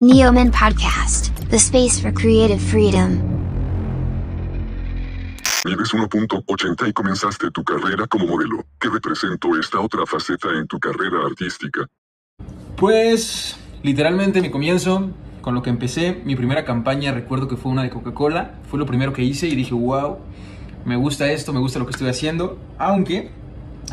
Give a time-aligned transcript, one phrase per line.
[0.00, 3.18] Neoman Podcast, the space for creative freedom.
[5.64, 8.64] Mides 1.80 y comenzaste tu carrera como modelo.
[8.78, 11.84] ¿Qué representó esta otra faceta en tu carrera artística?
[12.76, 17.82] Pues literalmente mi comienzo, con lo que empecé, mi primera campaña recuerdo que fue una
[17.82, 20.18] de Coca-Cola, fue lo primero que hice y dije, wow,
[20.84, 23.32] me gusta esto, me gusta lo que estoy haciendo, aunque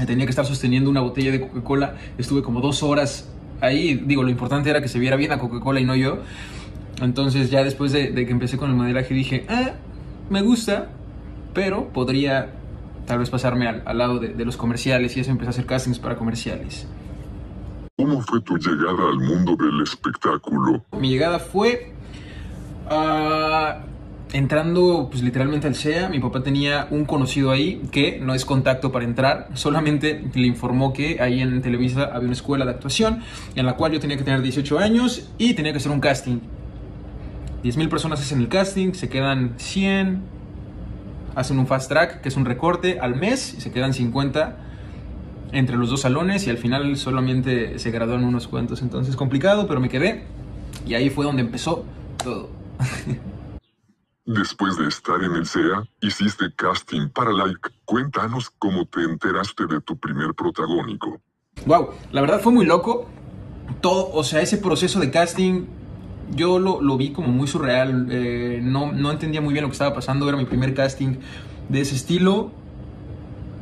[0.06, 3.28] tenía que estar sosteniendo una botella de Coca-Cola, estuve como dos horas
[3.62, 6.20] ahí, digo, lo importante era que se viera bien a Coca-Cola y no yo,
[7.02, 9.72] entonces ya después de, que empecé con el modelaje dije, ah,
[10.30, 10.90] me gusta,
[11.54, 12.54] pero podría
[13.06, 16.16] tal vez pasarme al, lado de, los comerciales y eso empecé a hacer castings para
[16.16, 16.88] comerciales.
[17.98, 20.84] ¿Cómo fue tu llegada al mundo del espectáculo?
[21.00, 21.94] Mi llegada fue
[22.90, 23.95] uh,
[24.36, 26.10] entrando pues literalmente al SEA.
[26.10, 30.92] Mi papá tenía un conocido ahí que no es contacto para entrar, solamente le informó
[30.92, 33.22] que ahí en Televisa había una escuela de actuación
[33.56, 36.40] en la cual yo tenía que tener 18 años y tenía que hacer un casting.
[37.64, 40.22] 10.000 personas hacen el casting, se quedan 100,
[41.34, 44.58] hacen un fast track, que es un recorte al mes, y se quedan 50
[45.54, 48.82] entre los dos salones y al final solamente se graduaron unos cuantos.
[48.82, 50.24] Entonces complicado, pero me quedé
[50.86, 51.86] y ahí fue donde empezó
[52.22, 52.50] todo.
[54.26, 57.70] Después de estar en el SEA, hiciste casting para Like.
[57.86, 61.22] Cuéntanos cómo te enteraste de tu primer protagónico.
[61.66, 63.08] Wow, la verdad fue muy loco.
[63.82, 65.66] Todo, o sea, ese proceso de casting
[66.32, 68.08] yo lo, lo vi como muy surreal.
[68.10, 70.28] Eh, no, no entendía muy bien lo que estaba pasando.
[70.28, 71.18] Era mi primer casting
[71.70, 72.52] de ese estilo.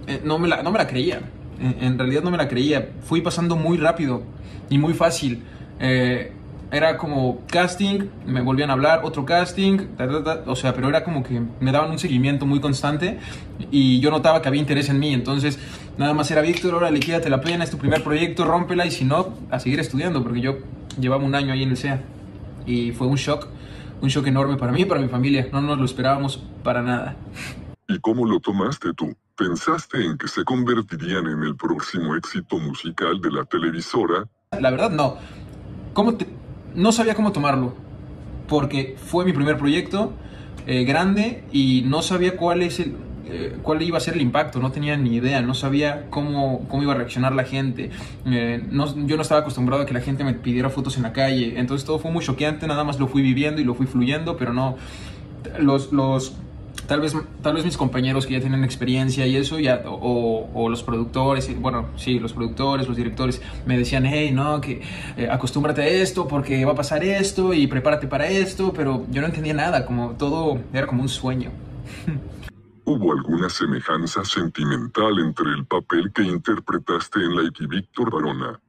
[0.08, 1.22] Eh, no, me la, no me la creía
[1.60, 2.90] en realidad no me la creía.
[3.04, 4.24] Fui pasando muy rápido
[4.70, 5.44] y muy fácil.
[5.80, 6.32] Eh,
[6.74, 9.78] era como casting, me volvían a hablar, otro casting,
[10.48, 13.20] o sea, pero era como que me daban un seguimiento muy constante
[13.70, 15.14] y yo notaba que había interés en mí.
[15.14, 15.60] Entonces,
[16.00, 18.92] nada más era Víctor, ahora le quédate la pena, es tu primer proyecto, rómpela y
[18.92, 20.58] si no, a seguir estudiando, porque yo
[21.00, 22.02] llevaba un año ahí en el SEA
[22.66, 23.48] y fue un shock,
[24.02, 25.48] un shock enorme para mí y para mi familia.
[25.52, 27.16] No nos lo esperábamos para nada.
[27.88, 29.16] ¿Y cómo lo tomaste tú?
[29.38, 34.26] ¿Pensaste en que se convertirían en el próximo éxito musical de la televisora?
[34.60, 35.18] La verdad no.
[35.94, 36.18] ¿Cómo
[36.76, 37.74] No sabía cómo tomarlo,
[38.48, 40.14] porque fue mi primer proyecto
[40.66, 42.96] eh, grande y no sabía cuál es el,
[43.26, 46.84] eh, cuál iba a ser el impacto, no tenía ni idea, no sabía cómo, cómo
[46.84, 47.90] iba a reaccionar la gente,
[48.26, 51.54] eh, yo no estaba acostumbrado a que la gente me pidiera fotos en la calle,
[51.58, 54.54] entonces todo fue muy choqueante, nada más lo fui viviendo y lo fui fluyendo, pero
[54.54, 54.78] no,
[55.60, 56.36] los, los
[56.88, 60.84] tal vez, tal vez mis compañeros que ya tienen experiencia y eso, ya, o, los
[60.84, 64.82] productores, bueno, sí, los productores, los directores, me decían, hey, no, que
[65.18, 69.22] eh, acostúmbrate a esto porque va a pasar esto y prepárate para esto, pero yo
[69.22, 71.52] no entendía nada, como todo era como un sueño.
[72.86, 78.60] ¿Hubo alguna semejanza sentimental entre el papel que interpretaste en la y Víctor Barona?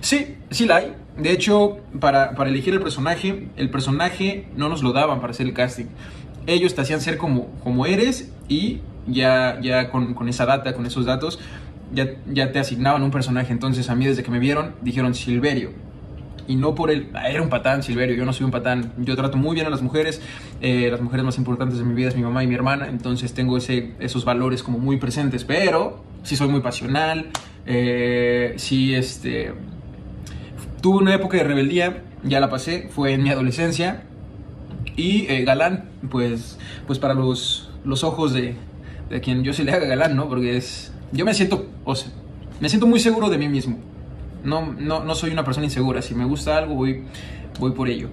[0.00, 0.96] Sí, sí la hay.
[1.18, 5.46] De hecho, para, para elegir el personaje, el personaje no nos lo daban para hacer
[5.46, 5.86] el casting
[6.46, 10.86] ellos te hacían ser como, como eres y ya, ya con, con, esa data, con
[10.86, 11.38] esos datos,
[11.92, 13.52] ya, ya te asignaban un personaje.
[13.52, 15.70] Entonces a mí desde que me vieron dijeron Silverio.
[16.48, 17.08] Y no por el...
[17.14, 18.92] Ah, era un patán, Silverio, yo no soy un patán.
[18.98, 20.20] Yo trato muy bien a las mujeres.
[20.60, 22.88] Eh, las mujeres más importantes de mi vida es mi mamá y mi hermana.
[22.88, 25.44] Entonces tengo ese, esos valores como muy presentes.
[25.44, 27.30] Pero sí soy muy pasional.
[27.66, 29.52] Eh, sí, este...
[30.80, 34.02] Tuve una época de rebeldía, ya la pasé, fue en mi adolescencia
[34.96, 38.56] y eh, galán, pues, pues para los, los ojos de,
[39.10, 40.28] de, quien yo se le haga galán, ¿no?
[40.28, 40.92] Porque es.
[41.12, 41.66] Yo me siento.
[41.84, 42.10] O sea,
[42.60, 43.78] me siento muy seguro de mí mismo.
[44.44, 46.02] No, no, no soy una persona insegura.
[46.02, 47.04] Si me gusta algo, voy,
[47.58, 48.08] voy por ello.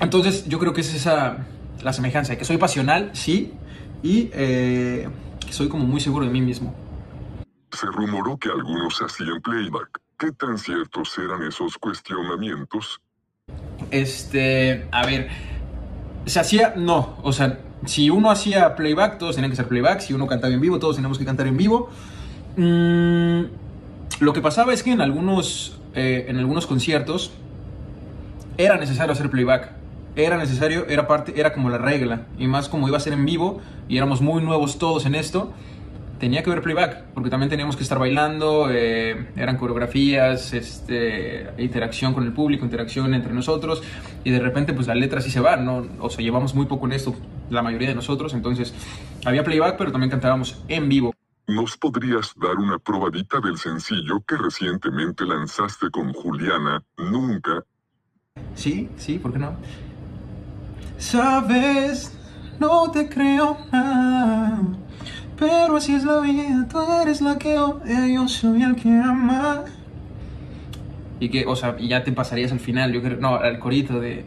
[0.00, 1.46] Entonces, yo creo que es esa
[1.82, 2.36] la semejanza.
[2.36, 3.52] Que soy pasional, sí.
[4.02, 5.08] Y eh,
[5.50, 6.74] soy como muy seguro de mí mismo.
[7.72, 10.00] Se rumoró que algunos hacían playback.
[10.18, 13.00] ¿Qué tan ciertos eran esos cuestionamientos?
[13.90, 15.28] Este, a ver,
[16.26, 20.14] se hacía, no, o sea, si uno hacía playback, todos tenían que ser playback, si
[20.14, 21.90] uno cantaba en vivo, todos teníamos que cantar en vivo.
[22.56, 23.42] Mm,
[24.20, 27.32] lo que pasaba es que en algunos, eh, en algunos conciertos
[28.56, 29.72] era necesario hacer playback.
[30.16, 32.22] Era necesario, era parte, era como la regla.
[32.38, 35.52] Y más como iba a ser en vivo y éramos muy nuevos todos en esto,
[36.18, 42.12] tenía que haber playback, porque también teníamos que estar bailando, eh, eran coreografías, este, interacción
[42.12, 43.82] con el público, interacción entre nosotros,
[44.24, 45.86] y de repente pues la letra sí se va, ¿no?
[46.00, 47.14] O sea, llevamos muy poco en esto,
[47.50, 48.74] la mayoría de nosotros, entonces
[49.24, 51.14] había playback, pero también cantábamos en vivo.
[51.46, 57.64] ¿Nos podrías dar una probadita del sencillo que recientemente lanzaste con Juliana, Nunca?
[58.54, 59.56] Sí, sí, ¿por qué no?
[60.98, 62.18] Sabes,
[62.58, 64.60] no te creo nada
[65.38, 69.64] pero así es la vida, tú eres la que odia, yo soy el que ama.
[71.20, 74.24] Y que, o sea, ya te pasarías al final, yo creo, no, al corito de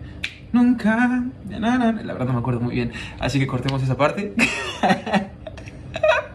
[0.51, 2.91] nunca, de na, na, la verdad no me acuerdo muy bien.
[3.19, 4.33] Así que cortemos esa parte.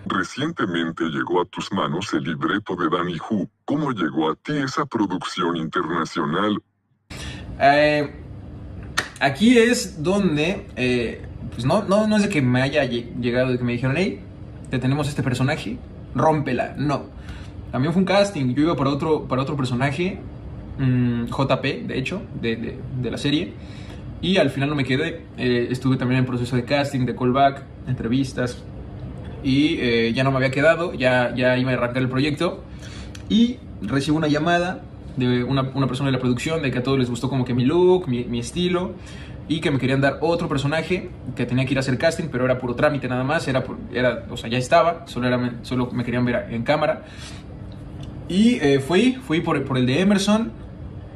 [0.07, 3.49] Recientemente llegó a tus manos el libreto de Danny Hu.
[3.65, 6.57] ¿Cómo llegó a ti esa producción internacional?
[7.61, 8.15] Eh,
[9.21, 11.23] aquí es donde, eh,
[11.53, 13.97] pues no, no, no es de que me haya lle- llegado, de que me dijeron,
[13.99, 14.21] hey,
[14.71, 15.77] te tenemos este personaje,
[16.15, 16.75] rómpela.
[16.77, 17.05] No.
[17.73, 20.19] También fue un casting, yo iba para otro, para otro personaje,
[20.79, 23.53] mm, JP, de hecho, de, de- de la serie.
[24.23, 25.23] Y al final no me quedé.
[25.37, 28.63] Eh, estuve también en proceso de casting, de callback, entrevistas.
[29.45, 32.63] Y eh, ya no me había quedado, ya, ya iba a arrancar el proyecto.
[33.29, 34.81] Y recibo una llamada
[35.17, 37.55] de una, una persona de la producción de que a todos les gustó como que
[37.55, 38.93] mi look, mi, mi estilo.
[39.49, 42.45] Y que me querían dar otro personaje que tenía que ir a hacer casting, pero
[42.45, 43.47] era puro trámite nada más.
[43.47, 47.05] Era, era o sea, ya estaba, solo, era, solo me querían ver en cámara.
[48.29, 50.53] Y eh, fui, fui por, por el de Emerson.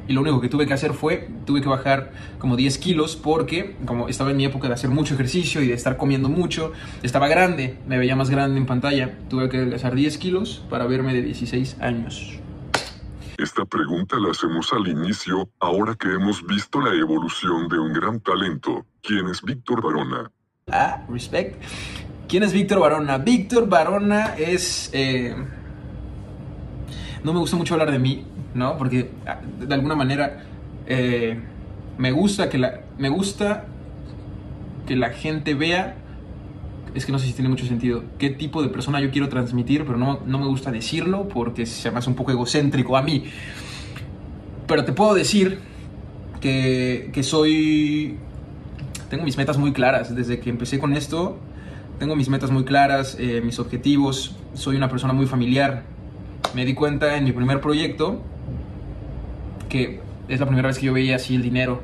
[0.06, 3.76] Y lo único que tuve que hacer fue, tuve que bajar como 10 kilos porque
[3.84, 6.72] como estaba en mi época de hacer mucho ejercicio y de estar comiendo mucho,
[7.04, 9.18] estaba grande, me veía más grande en pantalla.
[9.28, 12.39] Tuve que adelgazar 10 kilos para verme de 16 años.
[13.42, 18.20] Esta pregunta la hacemos al inicio, ahora que hemos visto la evolución de un gran
[18.20, 18.84] talento.
[19.02, 20.30] ¿Quién es Víctor Barona?
[20.70, 21.62] Ah, respect.
[22.28, 23.16] ¿Quién es Víctor Barona?
[23.16, 24.90] Víctor Barona es...
[24.92, 25.34] eh,
[27.24, 28.76] No me gusta mucho hablar de mí, ¿no?
[28.76, 30.44] Porque ah, de alguna manera
[30.86, 31.40] eh,
[31.96, 32.82] me gusta que la...
[32.98, 33.64] Me gusta
[34.86, 35.96] que la gente vea...
[36.94, 38.02] Es que no sé si tiene mucho sentido.
[38.18, 39.84] ¿Qué tipo de persona yo quiero transmitir?
[39.84, 43.24] Pero no, no me gusta decirlo porque se me hace un poco egocéntrico a mí.
[44.66, 45.58] Pero te puedo decir
[46.40, 48.18] que, que soy
[49.08, 50.14] tengo mis metas muy claras.
[50.14, 51.38] Desde que empecé con esto,
[51.98, 54.36] tengo mis metas muy claras, eh, mis objetivos.
[54.54, 55.82] Soy una persona muy familiar.
[56.54, 58.22] Me di cuenta en mi primer proyecto
[59.68, 61.82] que es la primera vez que yo veía así el dinero.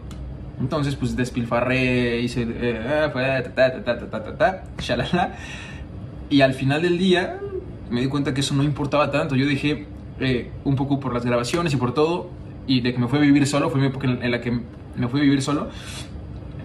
[0.61, 2.47] Entonces, pues despilfarré, hice.
[2.49, 3.23] eh, ah, fue
[3.55, 5.35] ta, ta, ta.
[6.31, 7.39] Y al final del día
[7.91, 9.37] me di cuenta que eso no importaba tanto.
[9.37, 9.87] Yo dejé
[10.21, 12.31] eh, un poco por las grabaciones y por todo.
[12.67, 14.51] Y de que me fui a vivir solo, fue mi época en la que
[14.97, 15.69] me fui a vivir solo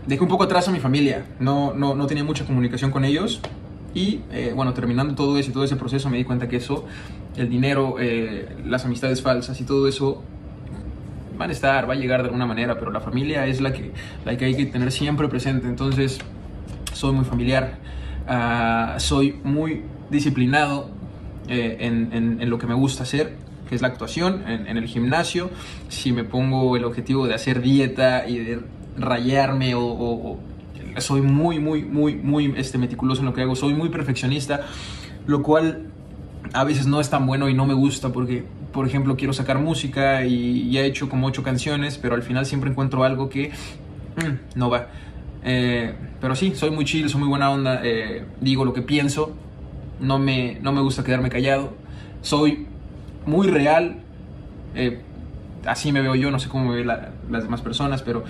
[0.06, 3.42] dejé un poco atrás a mi familia, no, no, no tenía mucha comunicación con ellos
[3.94, 6.86] y eh, bueno, terminando todo eso y todo ese proceso me di cuenta que eso,
[7.36, 10.24] el dinero, eh, las amistades falsas y todo eso
[11.42, 13.92] van a estar, va a llegar de alguna manera, pero la familia es la que,
[14.26, 16.20] la que hay que tener siempre presente, entonces
[16.94, 17.78] soy muy familiar,
[18.28, 20.90] ah, soy muy disciplinado
[21.48, 23.36] eh, en, en- en lo que me gusta hacer,
[23.68, 25.50] que es la actuación, en, en el gimnasio.
[25.90, 28.60] Si me pongo el objetivo de hacer dieta y de
[28.98, 30.40] rayarme o, o- o-
[31.00, 34.62] soy muy, muy, muy, muy este, meticuloso en lo que hago, soy muy perfeccionista,
[35.26, 35.88] lo cual
[36.54, 39.60] a veces no es tan bueno y no me gusta porque, por ejemplo, quiero sacar
[39.60, 43.50] música y ya he hecho como ocho canciones, pero al final siempre encuentro algo que
[44.16, 44.88] mm, no va.
[45.44, 49.36] Eh, pero sí, soy muy chill, soy muy buena onda, eh, digo lo que pienso,
[50.00, 51.74] no me, no me gusta quedarme callado,
[52.22, 52.68] soy
[53.26, 53.98] muy real,
[54.76, 55.02] eh,
[55.66, 58.24] así me veo yo, no sé cómo me ven la- las demás personas, pero,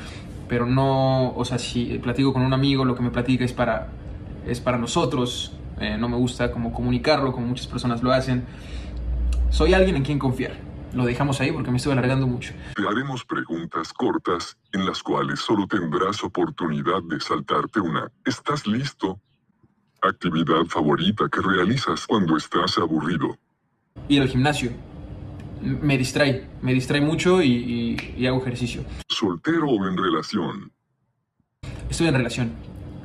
[0.48, 3.88] pero no, o sea, si platico con un amigo, lo que me platica es para,
[4.48, 8.44] es para nosotros, eh, no me gusta como comunicarlo, como muchas personas lo hacen.
[9.52, 10.54] Soy alguien en quien confiar.
[10.94, 12.54] Lo dejamos ahí porque me estoy alargando mucho.
[12.76, 18.12] Te haremos preguntas cortas en las cuales solo tendrás oportunidad de saltarte una.
[18.26, 19.20] ¿Estás listo?
[20.02, 23.38] Actividad favorita que realizas cuando estás aburrido.
[24.10, 24.72] Ir al gimnasio
[25.62, 28.84] m- me distrae, me distrae mucho y, y- y hago ejercicio.
[29.08, 30.72] ¿Soltero o en relación?
[31.90, 32.52] Estoy en relación.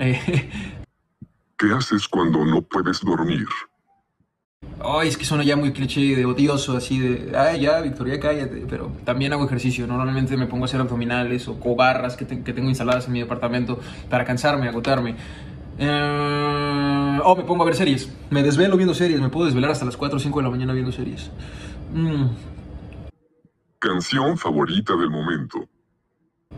[0.00, 0.50] Eh,
[1.58, 3.46] ¿Qué haces cuando no puedes dormir?
[4.88, 8.64] Ay, es que suena ya muy cliché de odioso, así de, ay, ya, Victoria, cállate.
[8.68, 9.86] Pero también hago ejercicio.
[9.86, 13.20] Normalmente me pongo a hacer abdominales o cobarras que, te- que tengo instaladas en mi
[13.20, 15.16] departamento para cansarme, agotarme.
[15.78, 18.12] Eh, o me pongo a ver series.
[18.30, 19.20] Me desvelo viendo series.
[19.20, 21.30] Me puedo desvelar hasta las 4 o 5 de la mañana viendo series.
[21.92, 22.26] Mm,
[23.78, 25.66] Canción favorita del momento.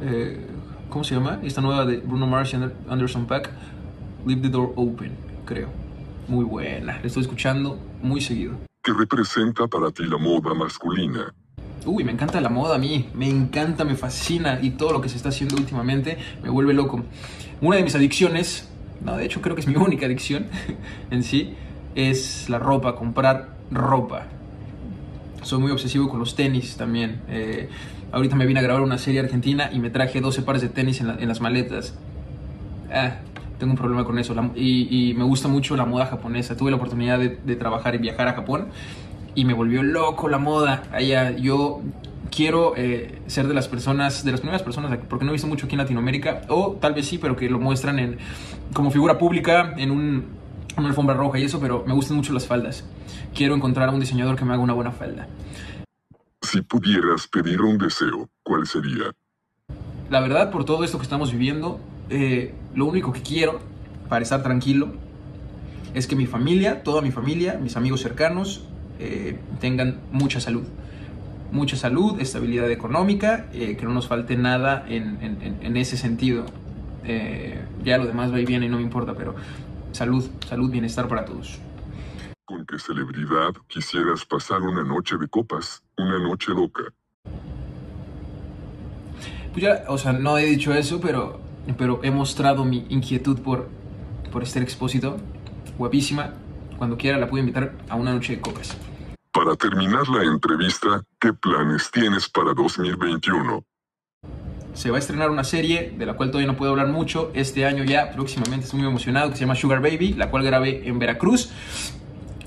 [0.01, 0.47] eh,
[0.89, 1.41] ¿Cómo se llama?
[1.43, 3.51] Esta nueva de Bruno Mars y Ander- Anderson Paak.
[4.27, 5.13] Leave the Door Open,
[5.45, 5.69] creo.
[6.29, 6.99] Muy buena.
[7.01, 8.55] La estoy escuchando muy seguido.
[8.83, 11.33] ¿Qué representa para ti la moda masculina?
[11.87, 15.09] Uy, me encanta la moda a mí, me encanta, me fascina y todo lo que
[15.09, 17.03] se está haciendo últimamente me vuelve loco.
[17.61, 18.69] Una de mis adicciones,
[19.03, 20.47] no, de hecho creo que es mi única adicción
[21.11, 21.55] en sí,
[21.95, 24.27] es la ropa, comprar ropa.
[25.43, 27.23] Soy muy obsesivo con los tenis también.
[27.29, 27.69] Eh,
[28.13, 31.01] ahorita me vine a grabar una serie argentina y me traje 12 pares de tenis
[31.01, 31.95] en, la- en las maletas.
[32.93, 33.19] Ah,
[33.59, 34.35] tengo un problema con eso.
[34.35, 36.57] La- y, y me gusta mucho la moda japonesa.
[36.57, 38.69] Tuve la oportunidad de, de trabajar y viajar a Japón
[39.35, 40.85] y me volvió loco la moda.
[40.93, 41.83] Allá yo
[42.31, 45.67] quiero eh, ser de las personas, de las primeras personas, porque no he visto mucho
[45.67, 48.19] aquí en Latinoamérica, o tal vez sí, pero que lo muestran en,
[48.73, 50.27] como figura pública en un,
[50.77, 52.85] una alfombra roja y eso, pero me gustan mucho las faldas.
[53.35, 55.27] Quiero encontrar a un diseñador que me haga una buena falda.
[56.43, 59.13] Si pudieras pedir un deseo, ¿cuál sería?
[60.11, 63.61] La verdad, por todo esto que estamos viviendo, eh, lo único que quiero
[64.09, 64.93] para estar tranquilo
[65.95, 68.65] es que mi familia, toda mi familia, mis amigos cercanos,
[68.99, 70.65] eh, tengan mucha salud.
[71.51, 76.45] Mucha salud, estabilidad económica, eh, que no nos falte nada en, ese sentido.
[77.85, 79.35] ya lo demás va y viene y no me importa, pero
[79.93, 81.59] salud, salud, bienestar para todos.
[82.45, 86.83] ¿Con qué celebridad quisieras pasar una noche de copas, una noche loca?
[89.53, 91.41] Pues ya, o sea, no he dicho eso, pero,
[91.77, 93.69] pero he mostrado mi inquietud por,
[94.33, 95.17] por este Expósito.
[95.77, 96.35] Guapísima.
[96.77, 98.77] Cuando quiera la puedo invitar a una noche de copas.
[99.33, 103.65] Para terminar la entrevista, ¿qué planes tienes para 2021?
[104.75, 107.67] Se va a estrenar una serie de la cual todavía no puedo hablar mucho este
[107.67, 110.99] año ya, próximamente estoy muy emocionado, que se llama Sugar Baby, la cual grabé en
[110.99, 111.51] Veracruz.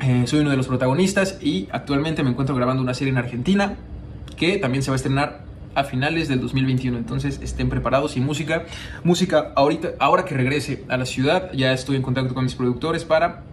[0.01, 3.75] Eh, soy uno de los protagonistas y actualmente me encuentro grabando una serie en Argentina
[4.35, 6.97] que también se va a estrenar a finales del 2021.
[6.97, 8.65] Entonces estén preparados y música.
[9.03, 13.05] Música ahorita, ahora que regrese a la ciudad, ya estoy en contacto con mis productores
[13.05, 13.43] para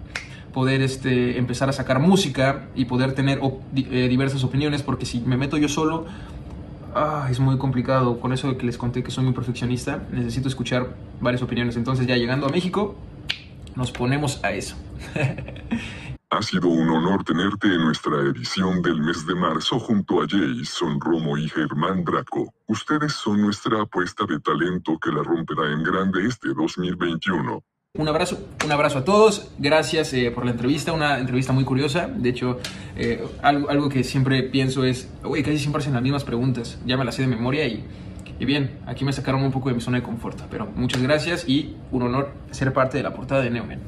[0.52, 3.40] poder este, empezar a sacar música y poder tener
[3.74, 6.06] eh, diversas opiniones, porque si me meto yo solo,
[6.94, 8.18] ah, es muy complicado.
[8.20, 10.88] Con eso que les conté que soy muy perfeccionista, necesito escuchar
[11.20, 11.76] varias opiniones.
[11.76, 12.96] Entonces ya llegando a México,
[13.76, 14.76] nos ponemos a eso.
[16.30, 21.00] Ha sido un honor tenerte en nuestra edición del mes de marzo junto a Jason
[21.00, 22.52] Romo y Germán Draco.
[22.66, 27.62] Ustedes son nuestra apuesta de talento que la romperá en grande este 2021.
[27.94, 29.50] Un abrazo, un abrazo a todos.
[29.58, 32.08] Gracias eh, por la entrevista, una entrevista muy curiosa.
[32.08, 32.60] De hecho,
[32.94, 36.78] eh, algo, algo, que siempre pienso es, oye, casi siempre hacen las mismas preguntas.
[36.84, 37.82] Ya me las sé de memoria y,
[38.38, 40.38] y bien, aquí me sacaron un poco de mi zona de confort.
[40.50, 43.80] Pero muchas gracias y un honor ser parte de la portada de Neomen.